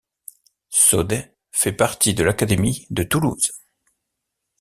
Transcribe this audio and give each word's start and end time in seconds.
Sode 0.71 1.31
fait 1.51 1.73
partie 1.73 2.15
de 2.15 2.23
l'académie 2.23 2.87
de 2.89 3.03
Toulouse. 3.03 3.51